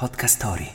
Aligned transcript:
Podcast 0.00 0.36
Story. 0.36 0.72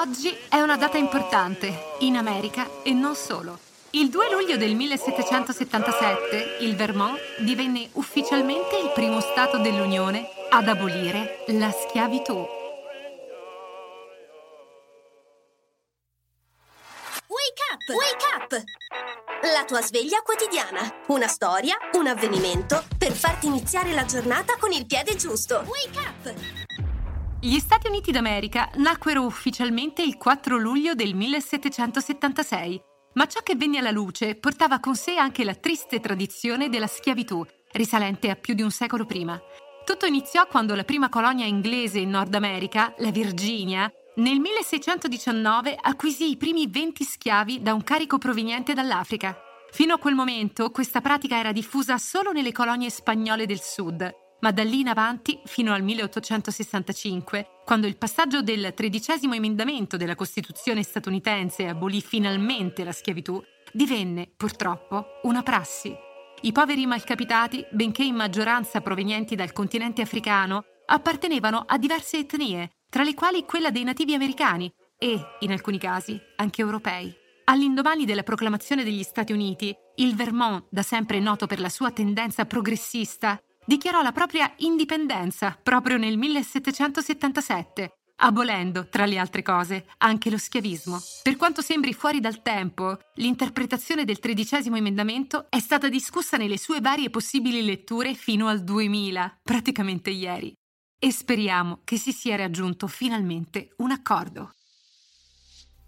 Oggi 0.00 0.36
è 0.48 0.60
una 0.60 0.76
data 0.76 0.98
importante, 0.98 1.72
in 2.00 2.16
America 2.16 2.82
e 2.82 2.90
non 2.90 3.14
solo. 3.14 3.60
Il 3.90 4.10
2 4.10 4.30
luglio 4.32 4.56
del 4.56 4.74
1777 4.74 6.56
il 6.62 6.74
Vermont 6.74 7.16
divenne 7.42 7.90
ufficialmente 7.92 8.76
il 8.78 8.90
primo 8.92 9.20
Stato 9.20 9.58
dell'Unione 9.58 10.26
ad 10.50 10.66
abolire 10.66 11.44
la 11.50 11.70
schiavitù. 11.70 12.34
Wake 17.28 17.62
up! 17.70 17.88
Wake 17.94 18.26
up! 18.34 18.62
La 19.40 19.64
tua 19.64 19.80
sveglia 19.82 20.20
quotidiana. 20.22 20.80
Una 21.08 21.28
storia, 21.28 21.76
un 21.92 22.08
avvenimento 22.08 22.82
per 22.98 23.12
farti 23.12 23.46
iniziare 23.46 23.92
la 23.92 24.04
giornata 24.04 24.56
con 24.58 24.72
il 24.72 24.84
piede 24.84 25.14
giusto. 25.14 25.64
Wake 25.64 25.98
up! 25.98 26.34
Gli 27.40 27.58
Stati 27.60 27.86
Uniti 27.86 28.10
d'America 28.10 28.68
nacquero 28.78 29.22
ufficialmente 29.22 30.02
il 30.02 30.16
4 30.16 30.58
luglio 30.58 30.94
del 30.94 31.14
1776, 31.14 32.82
ma 33.14 33.26
ciò 33.26 33.38
che 33.44 33.54
venne 33.54 33.78
alla 33.78 33.92
luce 33.92 34.34
portava 34.34 34.80
con 34.80 34.96
sé 34.96 35.14
anche 35.14 35.44
la 35.44 35.54
triste 35.54 36.00
tradizione 36.00 36.68
della 36.68 36.88
schiavitù, 36.88 37.46
risalente 37.70 38.30
a 38.30 38.34
più 38.34 38.54
di 38.54 38.62
un 38.62 38.72
secolo 38.72 39.06
prima. 39.06 39.40
Tutto 39.84 40.04
iniziò 40.04 40.48
quando 40.48 40.74
la 40.74 40.82
prima 40.82 41.08
colonia 41.08 41.46
inglese 41.46 42.00
in 42.00 42.10
Nord 42.10 42.34
America, 42.34 42.92
la 42.98 43.12
Virginia, 43.12 43.88
nel 44.18 44.40
1619 44.40 45.76
acquisì 45.80 46.30
i 46.30 46.36
primi 46.36 46.66
20 46.68 47.04
schiavi 47.04 47.62
da 47.62 47.72
un 47.72 47.84
carico 47.84 48.18
proveniente 48.18 48.74
dall'Africa. 48.74 49.36
Fino 49.70 49.94
a 49.94 49.98
quel 49.98 50.14
momento 50.14 50.70
questa 50.70 51.00
pratica 51.00 51.38
era 51.38 51.52
diffusa 51.52 51.98
solo 51.98 52.32
nelle 52.32 52.52
colonie 52.52 52.90
spagnole 52.90 53.46
del 53.46 53.60
sud, 53.60 54.10
ma 54.40 54.50
da 54.50 54.64
lì 54.64 54.80
in 54.80 54.88
avanti, 54.88 55.38
fino 55.44 55.72
al 55.72 55.82
1865, 55.82 57.46
quando 57.64 57.86
il 57.86 57.96
passaggio 57.96 58.42
del 58.42 58.72
tredicesimo 58.74 59.34
emendamento 59.34 59.96
della 59.96 60.16
Costituzione 60.16 60.82
statunitense 60.82 61.66
abolì 61.66 62.00
finalmente 62.00 62.82
la 62.82 62.92
schiavitù, 62.92 63.40
divenne, 63.72 64.32
purtroppo, 64.36 65.20
una 65.24 65.42
prassi. 65.42 65.94
I 66.40 66.52
poveri 66.52 66.86
malcapitati, 66.86 67.64
benché 67.70 68.02
in 68.02 68.14
maggioranza 68.14 68.80
provenienti 68.80 69.36
dal 69.36 69.52
continente 69.52 70.02
africano, 70.02 70.64
appartenevano 70.86 71.64
a 71.66 71.76
diverse 71.78 72.18
etnie, 72.18 72.70
tra 72.88 73.02
le 73.02 73.14
quali 73.14 73.44
quella 73.44 73.70
dei 73.70 73.84
nativi 73.84 74.14
americani 74.14 74.72
e, 74.98 75.20
in 75.40 75.52
alcuni 75.52 75.78
casi, 75.78 76.20
anche 76.36 76.60
europei. 76.60 77.14
All'indomani 77.44 78.04
della 78.04 78.22
proclamazione 78.22 78.84
degli 78.84 79.02
Stati 79.02 79.32
Uniti, 79.32 79.74
il 79.96 80.14
Vermont, 80.14 80.66
da 80.70 80.82
sempre 80.82 81.18
noto 81.20 81.46
per 81.46 81.60
la 81.60 81.68
sua 81.68 81.90
tendenza 81.90 82.44
progressista, 82.44 83.40
dichiarò 83.64 84.02
la 84.02 84.12
propria 84.12 84.52
indipendenza 84.58 85.58
proprio 85.62 85.96
nel 85.96 86.18
1777, 86.18 87.92
abolendo, 88.16 88.88
tra 88.88 89.06
le 89.06 89.18
altre 89.18 89.42
cose, 89.42 89.86
anche 89.98 90.30
lo 90.30 90.38
schiavismo. 90.38 90.98
Per 91.22 91.36
quanto 91.36 91.62
sembri 91.62 91.92
fuori 91.94 92.20
dal 92.20 92.42
tempo, 92.42 92.98
l'interpretazione 93.14 94.04
del 94.04 94.18
tredicesimo 94.18 94.76
emendamento 94.76 95.46
è 95.48 95.58
stata 95.58 95.88
discussa 95.88 96.36
nelle 96.36 96.58
sue 96.58 96.80
varie 96.80 97.10
possibili 97.10 97.64
letture 97.64 98.14
fino 98.14 98.48
al 98.48 98.62
2000, 98.62 99.40
praticamente 99.42 100.10
ieri. 100.10 100.54
E 101.00 101.12
speriamo 101.12 101.80
che 101.84 101.96
si 101.96 102.12
sia 102.12 102.34
raggiunto 102.34 102.88
finalmente 102.88 103.72
un 103.76 103.92
accordo. 103.92 104.54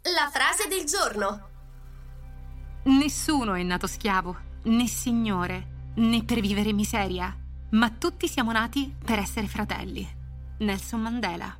La 0.03 0.31
frase 0.31 0.69
del 0.69 0.85
giorno. 0.85 1.49
Nessuno 2.85 3.55
è 3.55 3.63
nato 3.65 3.89
schiavo, 3.89 4.37
né 4.65 4.87
signore, 4.87 5.93
né 5.97 6.23
per 6.23 6.39
vivere 6.41 6.73
miseria, 6.73 7.37
ma 7.71 7.91
tutti 7.91 8.29
siamo 8.29 8.53
nati 8.53 8.95
per 9.05 9.19
essere 9.19 9.49
fratelli. 9.49 10.09
Nelson 10.61 11.01
Mandela. 11.01 11.59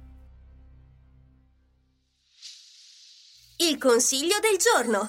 Il 3.57 3.79
consiglio 3.79 4.37
del 4.41 4.59
giorno. 4.59 5.07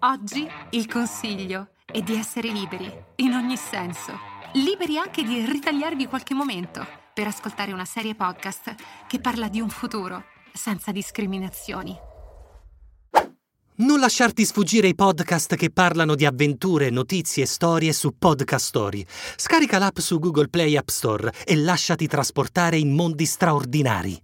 Oggi 0.00 0.46
il 0.70 0.86
consiglio 0.86 1.70
è 1.86 2.02
di 2.02 2.14
essere 2.14 2.48
liberi, 2.48 2.92
in 3.16 3.32
ogni 3.32 3.56
senso. 3.56 4.31
Liberi 4.54 4.98
anche 4.98 5.22
di 5.24 5.46
ritagliarvi 5.46 6.06
qualche 6.06 6.34
momento 6.34 6.86
per 7.14 7.26
ascoltare 7.26 7.72
una 7.72 7.86
serie 7.86 8.14
podcast 8.14 8.74
che 9.08 9.18
parla 9.18 9.48
di 9.48 9.62
un 9.62 9.70
futuro 9.70 10.24
senza 10.52 10.92
discriminazioni. 10.92 11.96
Non 13.76 13.98
lasciarti 13.98 14.44
sfuggire 14.44 14.88
i 14.88 14.94
podcast 14.94 15.54
che 15.56 15.70
parlano 15.70 16.14
di 16.14 16.26
avventure, 16.26 16.90
notizie 16.90 17.44
e 17.44 17.46
storie 17.46 17.94
su 17.94 18.14
Podcast 18.18 18.66
Story. 18.66 19.02
Scarica 19.36 19.78
l'app 19.78 19.98
su 19.98 20.18
Google 20.18 20.48
Play 20.48 20.76
App 20.76 20.88
Store 20.88 21.32
e 21.46 21.56
lasciati 21.56 22.06
trasportare 22.06 22.76
in 22.76 22.92
mondi 22.92 23.24
straordinari. 23.24 24.22